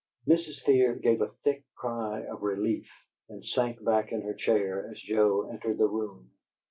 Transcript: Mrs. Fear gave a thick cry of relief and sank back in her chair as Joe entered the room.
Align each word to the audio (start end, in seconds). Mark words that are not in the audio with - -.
Mrs. 0.27 0.63
Fear 0.63 0.95
gave 0.95 1.21
a 1.21 1.27
thick 1.43 1.63
cry 1.75 2.21
of 2.23 2.41
relief 2.41 2.89
and 3.29 3.45
sank 3.45 3.83
back 3.85 4.11
in 4.11 4.23
her 4.23 4.33
chair 4.33 4.89
as 4.89 4.99
Joe 4.99 5.47
entered 5.51 5.77
the 5.77 5.85
room. 5.85 6.31